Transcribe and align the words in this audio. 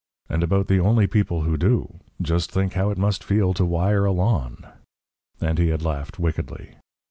"And 0.29 0.41
about 0.41 0.67
the 0.67 0.79
only 0.79 1.05
people 1.05 1.43
who 1.43 1.57
do. 1.57 1.99
Just 2.19 2.51
think 2.51 2.73
how 2.73 2.89
it 2.89 2.97
must 2.97 3.23
feel 3.23 3.53
to 3.53 3.63
wire 3.63 4.03
a 4.03 4.11
lawn!" 4.11 4.65
And 5.39 5.59
he 5.59 5.67
had 5.67 5.83
laughed 5.83 6.17
wickedly. 6.17 6.73